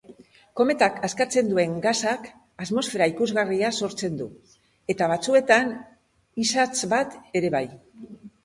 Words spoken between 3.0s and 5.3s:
ikusgarria sortzen du, eta